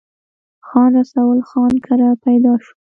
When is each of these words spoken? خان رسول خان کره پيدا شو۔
خان 0.67 0.91
رسول 0.99 1.37
خان 1.49 1.73
کره 1.85 2.09
پيدا 2.23 2.53
شو۔ 2.63 2.71